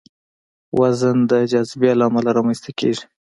[0.79, 3.03] وزن د جاذبې له امله رامنځته کېږي.